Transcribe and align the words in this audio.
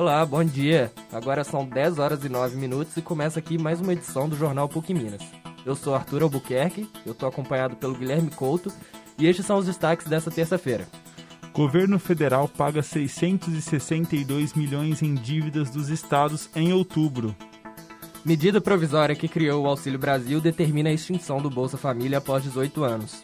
Olá, 0.00 0.24
bom 0.24 0.42
dia. 0.42 0.90
Agora 1.12 1.44
são 1.44 1.62
10 1.62 1.98
horas 1.98 2.24
e 2.24 2.28
9 2.30 2.56
minutos 2.56 2.96
e 2.96 3.02
começa 3.02 3.38
aqui 3.38 3.58
mais 3.58 3.82
uma 3.82 3.92
edição 3.92 4.30
do 4.30 4.34
Jornal 4.34 4.66
PUC 4.66 4.94
Minas. 4.94 5.20
Eu 5.62 5.76
sou 5.76 5.94
Arthur 5.94 6.22
Albuquerque, 6.22 6.88
eu 7.04 7.12
estou 7.12 7.28
acompanhado 7.28 7.76
pelo 7.76 7.94
Guilherme 7.94 8.30
Couto 8.30 8.72
e 9.18 9.26
estes 9.26 9.44
são 9.44 9.58
os 9.58 9.66
destaques 9.66 10.06
dessa 10.06 10.30
terça-feira. 10.30 10.88
Governo 11.52 11.98
federal 11.98 12.48
paga 12.48 12.80
662 12.80 14.54
milhões 14.54 15.02
em 15.02 15.14
dívidas 15.14 15.68
dos 15.68 15.90
estados 15.90 16.48
em 16.56 16.72
outubro. 16.72 17.36
Medida 18.24 18.58
provisória 18.58 19.14
que 19.14 19.28
criou 19.28 19.64
o 19.64 19.68
Auxílio 19.68 19.98
Brasil 19.98 20.40
determina 20.40 20.88
a 20.88 20.94
extinção 20.94 21.42
do 21.42 21.50
Bolsa 21.50 21.76
Família 21.76 22.16
após 22.16 22.42
18 22.42 22.82
anos. 22.84 23.22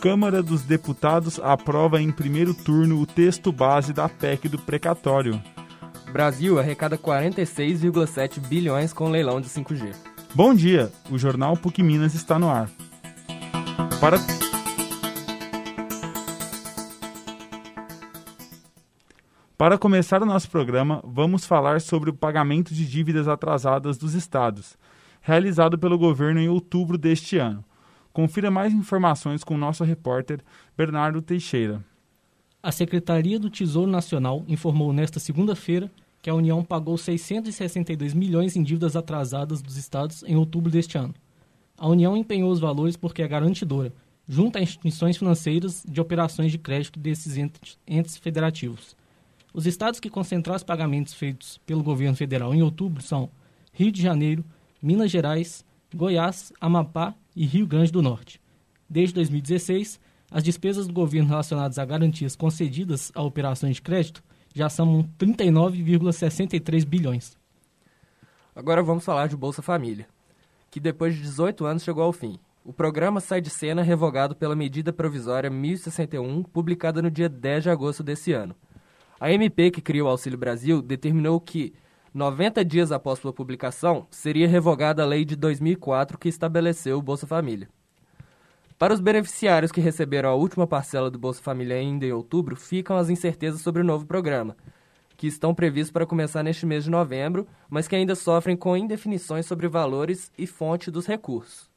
Câmara 0.00 0.40
dos 0.40 0.62
Deputados 0.62 1.40
aprova 1.40 2.00
em 2.00 2.12
primeiro 2.12 2.54
turno 2.54 3.00
o 3.00 3.06
texto 3.06 3.50
base 3.50 3.92
da 3.92 4.08
PEC 4.08 4.48
do 4.48 4.58
precatório. 4.60 5.42
Brasil 6.12 6.58
arrecada 6.58 6.98
46,7 6.98 8.38
bilhões 8.38 8.92
com 8.92 9.08
leilão 9.08 9.40
de 9.40 9.48
5G. 9.48 9.94
Bom 10.34 10.54
dia, 10.54 10.92
o 11.10 11.16
jornal 11.16 11.56
PUC 11.56 11.82
Minas 11.82 12.14
está 12.14 12.38
no 12.38 12.50
ar. 12.50 12.68
Para 13.98 14.18
Para 19.56 19.78
começar 19.78 20.22
o 20.22 20.26
nosso 20.26 20.50
programa, 20.50 21.00
vamos 21.02 21.46
falar 21.46 21.80
sobre 21.80 22.10
o 22.10 22.14
pagamento 22.14 22.74
de 22.74 22.86
dívidas 22.86 23.26
atrasadas 23.26 23.96
dos 23.96 24.12
estados, 24.12 24.76
realizado 25.22 25.78
pelo 25.78 25.96
governo 25.96 26.40
em 26.40 26.48
outubro 26.48 26.98
deste 26.98 27.38
ano. 27.38 27.64
Confira 28.12 28.50
mais 28.50 28.74
informações 28.74 29.42
com 29.42 29.54
o 29.54 29.58
nosso 29.58 29.82
repórter 29.82 30.40
Bernardo 30.76 31.22
Teixeira. 31.22 31.82
A 32.62 32.70
Secretaria 32.70 33.40
do 33.40 33.48
Tesouro 33.48 33.90
Nacional 33.90 34.44
informou 34.46 34.92
nesta 34.92 35.18
segunda-feira 35.18 35.90
que 36.22 36.30
a 36.30 36.34
União 36.34 36.62
pagou 36.62 36.96
662 36.96 38.14
milhões 38.14 38.54
em 38.54 38.62
dívidas 38.62 38.94
atrasadas 38.94 39.60
dos 39.60 39.76
estados 39.76 40.22
em 40.22 40.36
outubro 40.36 40.70
deste 40.70 40.96
ano. 40.96 41.12
A 41.76 41.88
União 41.88 42.16
empenhou 42.16 42.52
os 42.52 42.60
valores 42.60 42.96
porque 42.96 43.22
é 43.22 43.28
garantidora, 43.28 43.92
junto 44.28 44.56
a 44.56 44.62
instituições 44.62 45.16
financeiras, 45.16 45.84
de 45.86 46.00
operações 46.00 46.52
de 46.52 46.58
crédito 46.58 47.00
desses 47.00 47.36
entes 47.36 48.16
federativos. 48.16 48.96
Os 49.52 49.66
estados 49.66 49.98
que 49.98 50.08
concentraram 50.08 50.56
os 50.56 50.62
pagamentos 50.62 51.12
feitos 51.12 51.58
pelo 51.66 51.82
governo 51.82 52.16
federal 52.16 52.54
em 52.54 52.62
outubro 52.62 53.02
são 53.02 53.28
Rio 53.72 53.90
de 53.90 54.00
Janeiro, 54.00 54.44
Minas 54.80 55.10
Gerais, 55.10 55.64
Goiás, 55.92 56.52
Amapá 56.60 57.14
e 57.34 57.44
Rio 57.44 57.66
Grande 57.66 57.90
do 57.90 58.00
Norte. 58.00 58.40
Desde 58.88 59.14
2016, 59.16 59.98
as 60.30 60.44
despesas 60.44 60.86
do 60.86 60.92
governo 60.92 61.28
relacionadas 61.28 61.78
a 61.78 61.84
garantias 61.84 62.36
concedidas 62.36 63.10
a 63.14 63.22
operações 63.22 63.76
de 63.76 63.82
crédito 63.82 64.22
já 64.54 64.68
são 64.68 65.08
39,63 65.18 66.84
bilhões. 66.84 67.36
Agora 68.54 68.82
vamos 68.82 69.04
falar 69.04 69.28
de 69.28 69.36
Bolsa 69.36 69.62
Família, 69.62 70.06
que 70.70 70.78
depois 70.78 71.14
de 71.14 71.22
18 71.22 71.64
anos 71.64 71.82
chegou 71.82 72.04
ao 72.04 72.12
fim. 72.12 72.38
O 72.64 72.72
programa 72.72 73.20
sai 73.20 73.40
de 73.40 73.50
cena 73.50 73.82
revogado 73.82 74.36
pela 74.36 74.54
medida 74.54 74.92
provisória 74.92 75.50
1061, 75.50 76.42
publicada 76.44 77.02
no 77.02 77.10
dia 77.10 77.28
10 77.28 77.64
de 77.64 77.70
agosto 77.70 78.02
desse 78.02 78.32
ano. 78.32 78.54
A 79.18 79.32
MP 79.32 79.70
que 79.70 79.80
criou 79.80 80.06
o 80.06 80.10
Auxílio 80.10 80.38
Brasil 80.38 80.82
determinou 80.82 81.40
que, 81.40 81.72
90 82.12 82.64
dias 82.64 82.92
após 82.92 83.18
sua 83.18 83.32
publicação, 83.32 84.06
seria 84.10 84.46
revogada 84.46 85.02
a 85.02 85.06
lei 85.06 85.24
de 85.24 85.34
2004 85.34 86.18
que 86.18 86.28
estabeleceu 86.28 86.98
o 86.98 87.02
Bolsa 87.02 87.26
Família. 87.26 87.68
Para 88.82 88.94
os 88.94 88.98
beneficiários 88.98 89.70
que 89.70 89.80
receberam 89.80 90.28
a 90.28 90.34
última 90.34 90.66
parcela 90.66 91.08
do 91.08 91.16
Bolsa 91.16 91.40
Família 91.40 91.76
ainda 91.76 92.04
em 92.04 92.10
outubro, 92.10 92.56
ficam 92.56 92.96
as 92.96 93.08
incertezas 93.08 93.60
sobre 93.60 93.80
o 93.80 93.84
novo 93.84 94.04
programa, 94.04 94.56
que 95.16 95.28
estão 95.28 95.54
previstos 95.54 95.92
para 95.92 96.04
começar 96.04 96.42
neste 96.42 96.66
mês 96.66 96.82
de 96.82 96.90
novembro, 96.90 97.46
mas 97.70 97.86
que 97.86 97.94
ainda 97.94 98.16
sofrem 98.16 98.56
com 98.56 98.76
indefinições 98.76 99.46
sobre 99.46 99.68
valores 99.68 100.32
e 100.36 100.48
fonte 100.48 100.90
dos 100.90 101.06
recursos. 101.06 101.70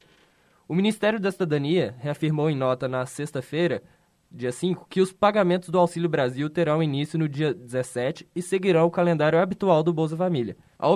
O 0.66 0.74
Ministério 0.74 1.20
da 1.20 1.30
Cidadania 1.30 1.94
reafirmou 2.00 2.50
em 2.50 2.56
nota 2.56 2.88
na 2.88 3.06
sexta-feira 3.06 3.84
dia 4.28 4.50
5, 4.50 4.88
que 4.90 5.00
os 5.00 5.12
pagamentos 5.12 5.68
do 5.68 5.78
Auxílio 5.78 6.08
Brasil 6.08 6.50
terão 6.50 6.82
início 6.82 7.16
no 7.16 7.28
dia 7.28 7.54
17 7.54 8.28
e 8.34 8.42
seguirão 8.42 8.84
o 8.84 8.90
calendário 8.90 9.38
habitual 9.38 9.84
do 9.84 9.94
Bolsa 9.94 10.16
Família. 10.16 10.56
A 10.76 10.88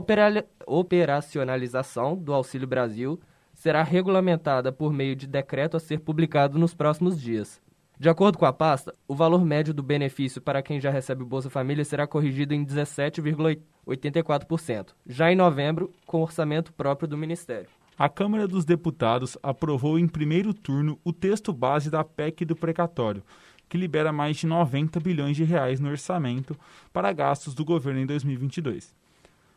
operacionalização 0.67 2.17
do 2.17 2.35
Auxílio 2.35 2.67
Brasil 2.67 3.21
será 3.61 3.83
regulamentada 3.83 4.73
por 4.73 4.91
meio 4.91 5.15
de 5.15 5.27
decreto 5.27 5.77
a 5.77 5.81
ser 5.81 6.01
publicado 6.01 6.59
nos 6.59 6.73
próximos 6.73 7.21
dias. 7.21 7.61
De 7.99 8.09
acordo 8.09 8.39
com 8.39 8.47
a 8.47 8.53
pasta, 8.55 8.95
o 9.07 9.15
valor 9.15 9.45
médio 9.45 9.75
do 9.75 9.83
benefício 9.83 10.41
para 10.41 10.63
quem 10.63 10.81
já 10.81 10.89
recebe 10.89 11.23
o 11.23 11.27
Bolsa 11.27 11.51
Família 11.51 11.85
será 11.85 12.07
corrigido 12.07 12.55
em 12.55 12.65
17,84%, 12.65 14.95
já 15.07 15.31
em 15.31 15.37
novembro, 15.37 15.93
com 16.07 16.23
orçamento 16.23 16.73
próprio 16.73 17.07
do 17.07 17.19
Ministério 17.19 17.69
a 18.01 18.09
Câmara 18.09 18.49
dos 18.49 18.65
Deputados 18.65 19.37
aprovou 19.43 19.99
em 19.99 20.09
primeiro 20.09 20.55
turno 20.55 20.99
o 21.05 21.13
texto 21.13 21.53
base 21.53 21.91
da 21.91 22.03
PEC 22.03 22.47
do 22.47 22.57
precatório, 22.57 23.23
que 23.69 23.77
libera 23.77 24.11
mais 24.11 24.39
de 24.39 24.47
90 24.47 24.99
bilhões 25.01 25.37
de 25.37 25.45
reais 25.45 25.79
no 25.79 25.91
orçamento 25.91 26.59
para 26.95 27.13
gastos 27.13 27.55
do 27.55 27.63
governo 27.63 28.01
em 28.01 28.07
2022. 28.07 28.95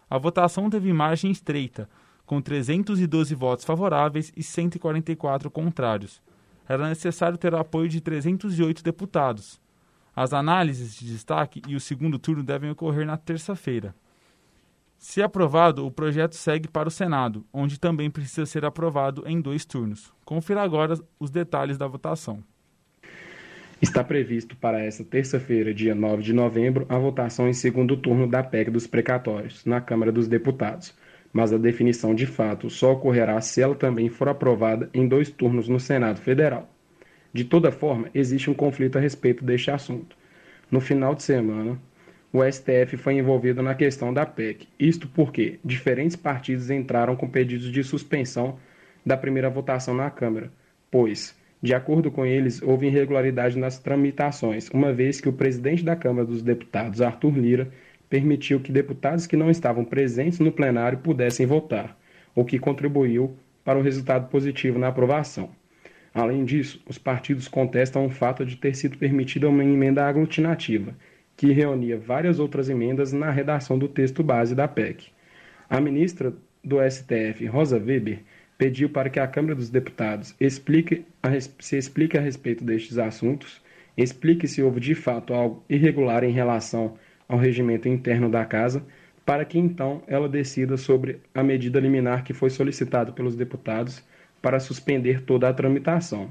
A 0.09 0.17
votação 0.17 0.69
teve 0.69 0.91
margem 0.91 1.31
estreita, 1.31 1.87
com 2.25 2.41
312 2.41 3.35
votos 3.35 3.65
favoráveis 3.65 4.31
e 4.35 4.43
144 4.43 5.49
contrários. 5.51 6.21
Era 6.67 6.87
necessário 6.87 7.37
ter 7.37 7.53
o 7.53 7.57
apoio 7.57 7.89
de 7.89 7.99
308 7.99 8.83
deputados. 8.83 9.61
As 10.15 10.31
análises 10.31 10.95
de 10.95 11.07
destaque 11.07 11.61
e 11.67 11.75
o 11.75 11.79
segundo 11.79 12.19
turno 12.19 12.43
devem 12.43 12.69
ocorrer 12.69 13.05
na 13.05 13.17
terça-feira. 13.17 13.95
Se 14.97 15.21
aprovado, 15.21 15.85
o 15.85 15.91
projeto 15.91 16.33
segue 16.33 16.67
para 16.69 16.87
o 16.87 16.91
Senado, 16.91 17.45
onde 17.51 17.77
também 17.77 18.09
precisa 18.09 18.45
ser 18.45 18.63
aprovado 18.63 19.23
em 19.27 19.41
dois 19.41 19.65
turnos. 19.65 20.13
Confira 20.23 20.61
agora 20.61 20.97
os 21.19 21.29
detalhes 21.29 21.77
da 21.77 21.87
votação. 21.87 22.41
Está 23.81 24.01
previsto 24.01 24.55
para 24.55 24.79
esta 24.79 25.03
terça-feira, 25.03 25.73
dia 25.73 25.93
9 25.93 26.23
de 26.23 26.31
novembro, 26.31 26.85
a 26.87 26.97
votação 26.97 27.49
em 27.49 27.53
segundo 27.53 27.97
turno 27.97 28.25
da 28.25 28.41
PEC 28.41 28.71
dos 28.71 28.87
precatórios, 28.87 29.65
na 29.65 29.81
Câmara 29.81 30.09
dos 30.09 30.25
Deputados, 30.25 30.95
mas 31.33 31.51
a 31.51 31.57
definição 31.57 32.13
de 32.13 32.27
fato 32.27 32.69
só 32.69 32.93
ocorrerá 32.93 33.41
se 33.41 33.59
ela 33.59 33.73
também 33.73 34.07
for 34.07 34.29
aprovada 34.29 34.87
em 34.93 35.07
dois 35.07 35.31
turnos 35.31 35.67
no 35.67 35.79
Senado 35.79 36.21
Federal. 36.21 36.69
De 37.33 37.43
toda 37.43 37.71
forma, 37.71 38.07
existe 38.13 38.51
um 38.51 38.53
conflito 38.53 38.97
a 38.99 39.01
respeito 39.01 39.43
deste 39.43 39.71
assunto. 39.71 40.15
No 40.69 40.79
final 40.79 41.15
de 41.15 41.23
semana, 41.23 41.79
o 42.31 42.43
STF 42.43 42.95
foi 42.97 43.15
envolvido 43.15 43.63
na 43.63 43.73
questão 43.73 44.13
da 44.13 44.25
PEC. 44.25 44.67
Isto 44.79 45.07
porque 45.07 45.59
diferentes 45.65 46.15
partidos 46.15 46.69
entraram 46.69 47.15
com 47.15 47.27
pedidos 47.27 47.71
de 47.71 47.83
suspensão 47.83 48.59
da 49.03 49.17
primeira 49.17 49.49
votação 49.49 49.95
na 49.95 50.09
Câmara, 50.11 50.51
pois, 50.89 51.35
de 51.61 51.73
acordo 51.73 52.11
com 52.11 52.25
eles, 52.25 52.61
houve 52.61 52.87
irregularidade 52.87 53.57
nas 53.57 53.79
tramitações, 53.79 54.69
uma 54.69 54.93
vez 54.93 55.19
que 55.19 55.29
o 55.29 55.33
presidente 55.33 55.83
da 55.83 55.95
Câmara 55.95 56.25
dos 56.25 56.41
Deputados, 56.41 57.01
Arthur 57.01 57.37
Lira, 57.37 57.71
permitiu 58.13 58.59
que 58.59 58.71
deputados 58.71 59.25
que 59.25 59.35
não 59.35 59.49
estavam 59.49 59.83
presentes 59.83 60.37
no 60.37 60.51
plenário 60.51 60.99
pudessem 60.99 61.47
votar, 61.47 61.97
o 62.35 62.45
que 62.45 62.59
contribuiu 62.59 63.35
para 63.65 63.79
o 63.79 63.81
resultado 63.81 64.29
positivo 64.29 64.77
na 64.77 64.89
aprovação. 64.89 65.49
Além 66.13 66.45
disso, 66.45 66.79
os 66.87 66.99
partidos 66.99 67.47
contestam 67.47 68.05
o 68.05 68.11
fato 68.11 68.45
de 68.45 68.55
ter 68.55 68.75
sido 68.75 68.99
permitida 68.99 69.49
uma 69.49 69.63
emenda 69.63 70.05
aglutinativa, 70.05 70.95
que 71.35 71.51
reunia 71.51 71.97
várias 71.97 72.37
outras 72.37 72.69
emendas 72.69 73.11
na 73.11 73.31
redação 73.31 73.79
do 73.79 73.87
texto 73.87 74.21
base 74.21 74.53
da 74.53 74.67
PEC. 74.67 75.07
A 75.67 75.81
ministra 75.81 76.31
do 76.63 76.77
STF, 76.87 77.47
Rosa 77.47 77.79
Weber, 77.79 78.19
pediu 78.59 78.89
para 78.89 79.09
que 79.09 79.19
a 79.19 79.25
Câmara 79.25 79.55
dos 79.55 79.71
Deputados 79.71 80.35
explique 80.39 81.03
a, 81.23 81.31
se 81.39 81.77
explique 81.77 82.15
a 82.15 82.21
respeito 82.21 82.63
destes 82.63 82.99
assuntos, 82.99 83.59
explique 83.97 84.47
se 84.47 84.61
houve 84.61 84.79
de 84.79 84.93
fato 84.93 85.33
algo 85.33 85.63
irregular 85.67 86.23
em 86.23 86.31
relação 86.31 86.95
ao 87.27 87.37
regimento 87.37 87.87
interno 87.87 88.29
da 88.29 88.45
Casa, 88.45 88.83
para 89.25 89.45
que 89.45 89.57
então 89.57 90.03
ela 90.07 90.27
decida 90.27 90.77
sobre 90.77 91.21
a 91.33 91.43
medida 91.43 91.79
liminar 91.79 92.23
que 92.23 92.33
foi 92.33 92.49
solicitada 92.49 93.11
pelos 93.11 93.35
deputados 93.35 94.03
para 94.41 94.59
suspender 94.59 95.21
toda 95.21 95.47
a 95.47 95.53
tramitação. 95.53 96.29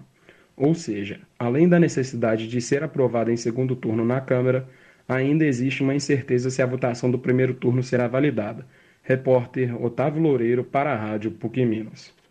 Ou 0.57 0.75
seja, 0.75 1.21
além 1.39 1.69
da 1.69 1.81
necessidade 1.81 2.47
de 2.47 2.61
ser 2.61 2.83
aprovada 2.83 3.33
em 3.33 3.37
segundo 3.37 3.75
turno 3.75 4.05
na 4.05 4.21
Câmara, 4.21 4.69
ainda 5.09 5.47
existe 5.47 5.83
uma 5.83 5.95
incerteza 5.95 6.51
se 6.51 6.61
a 6.61 6.67
votação 6.67 7.11
do 7.11 7.19
primeiro 7.19 7.55
turno 7.55 7.83
será 7.83 8.07
validada. 8.07 8.67
Repórter 9.03 9.83
Otávio 9.83 10.23
Loureiro 10.23 10.63
para 10.63 10.93
a 10.93 10.97
Rádio 10.97 11.33
PUC 11.33 11.65
Minas. 11.65 12.22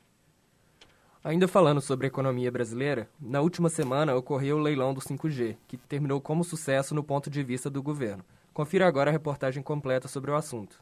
Ainda 1.23 1.47
falando 1.47 1.81
sobre 1.81 2.07
a 2.07 2.09
economia 2.09 2.51
brasileira, 2.51 3.07
na 3.19 3.41
última 3.41 3.69
semana 3.69 4.15
ocorreu 4.15 4.57
o 4.57 4.62
leilão 4.62 4.94
do 4.94 5.01
5G, 5.01 5.56
que 5.68 5.77
terminou 5.77 6.19
como 6.19 6.44
sucesso 6.44 6.95
no 6.95 7.03
ponto 7.03 7.29
de 7.29 7.44
vista 7.44 7.69
do 7.69 7.81
governo. 7.81 8.23
Confira 8.53 8.88
agora 8.88 9.09
a 9.09 9.13
reportagem 9.13 9.62
completa 9.62 10.07
sobre 10.07 10.31
o 10.31 10.35
assunto. 10.35 10.81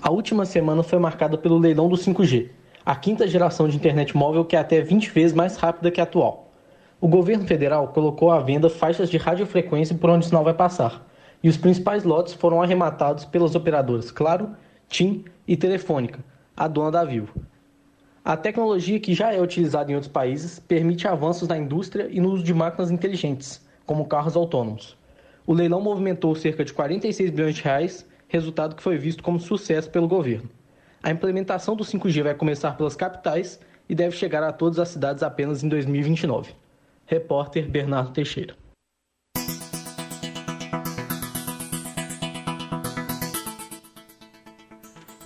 A 0.00 0.10
última 0.10 0.44
semana 0.44 0.82
foi 0.82 0.98
marcada 0.98 1.36
pelo 1.36 1.58
leilão 1.58 1.88
do 1.88 1.96
5G, 1.96 2.50
a 2.86 2.94
quinta 2.94 3.26
geração 3.26 3.68
de 3.68 3.76
internet 3.76 4.16
móvel 4.16 4.44
que 4.44 4.56
é 4.56 4.58
até 4.58 4.80
20 4.80 5.10
vezes 5.10 5.34
mais 5.34 5.56
rápida 5.56 5.90
que 5.90 6.00
a 6.00 6.04
atual 6.04 6.52
o 7.02 7.08
governo 7.08 7.44
federal 7.44 7.88
colocou 7.88 8.30
à 8.30 8.38
venda 8.38 8.70
faixas 8.70 9.10
de 9.10 9.16
radiofrequência 9.16 9.96
por 9.96 10.08
onde 10.08 10.24
o 10.24 10.28
sinal 10.28 10.44
vai 10.44 10.54
passar, 10.54 11.04
e 11.42 11.48
os 11.48 11.56
principais 11.56 12.04
lotes 12.04 12.32
foram 12.32 12.62
arrematados 12.62 13.24
pelas 13.24 13.56
operadoras 13.56 14.12
Claro, 14.12 14.50
TIM 14.88 15.24
e 15.44 15.56
Telefônica, 15.56 16.24
a 16.56 16.68
dona 16.68 16.92
da 16.92 17.04
Vivo. 17.04 17.34
A 18.24 18.36
tecnologia 18.36 19.00
que 19.00 19.14
já 19.14 19.34
é 19.34 19.40
utilizada 19.40 19.90
em 19.90 19.96
outros 19.96 20.12
países 20.12 20.60
permite 20.60 21.08
avanços 21.08 21.48
na 21.48 21.58
indústria 21.58 22.06
e 22.08 22.20
no 22.20 22.30
uso 22.30 22.44
de 22.44 22.54
máquinas 22.54 22.88
inteligentes, 22.88 23.66
como 23.84 24.06
carros 24.06 24.36
autônomos. 24.36 24.96
O 25.44 25.52
leilão 25.52 25.80
movimentou 25.80 26.32
cerca 26.36 26.64
de 26.64 26.72
46 26.72 27.30
bilhões 27.30 27.56
de 27.56 27.62
reais, 27.62 28.06
resultado 28.28 28.76
que 28.76 28.82
foi 28.82 28.96
visto 28.96 29.24
como 29.24 29.40
sucesso 29.40 29.90
pelo 29.90 30.06
governo. 30.06 30.48
A 31.02 31.10
implementação 31.10 31.74
do 31.74 31.82
5G 31.82 32.22
vai 32.22 32.34
começar 32.36 32.76
pelas 32.76 32.94
capitais 32.94 33.58
e 33.88 33.94
deve 33.94 34.16
chegar 34.16 34.44
a 34.44 34.52
todas 34.52 34.78
as 34.78 34.90
cidades 34.90 35.24
apenas 35.24 35.64
em 35.64 35.68
2029. 35.68 36.54
Repórter 37.04 37.68
Bernardo 37.68 38.12
Teixeira. 38.12 38.54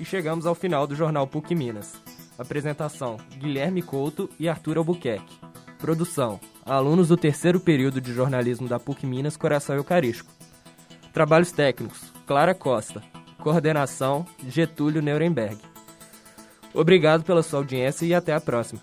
E 0.00 0.04
chegamos 0.04 0.46
ao 0.46 0.54
final 0.54 0.86
do 0.86 0.94
Jornal 0.94 1.26
PUC 1.26 1.54
Minas. 1.54 2.05
Apresentação: 2.38 3.16
Guilherme 3.38 3.82
Couto 3.82 4.28
e 4.38 4.48
Arthur 4.48 4.78
Albuquerque. 4.78 5.38
Produção: 5.78 6.40
alunos 6.64 7.08
do 7.08 7.16
terceiro 7.16 7.60
período 7.60 8.00
de 8.00 8.12
jornalismo 8.12 8.68
da 8.68 8.78
PUC 8.78 9.06
Minas 9.06 9.36
Coração 9.36 9.76
Eucarístico. 9.76 10.30
Trabalhos 11.12 11.52
técnicos: 11.52 12.12
Clara 12.26 12.54
Costa. 12.54 13.02
Coordenação: 13.38 14.26
Getúlio 14.48 15.02
Nuremberg. 15.02 15.58
Obrigado 16.74 17.24
pela 17.24 17.42
sua 17.42 17.60
audiência 17.60 18.04
e 18.04 18.14
até 18.14 18.34
a 18.34 18.40
próxima. 18.40 18.80